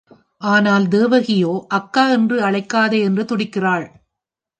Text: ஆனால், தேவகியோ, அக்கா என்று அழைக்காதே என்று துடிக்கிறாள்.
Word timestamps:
ஆனால், 0.37 0.85
தேவகியோ, 0.85 1.65
அக்கா 1.67 2.09
என்று 2.09 2.39
அழைக்காதே 2.39 3.01
என்று 3.01 3.23
துடிக்கிறாள். 3.23 3.85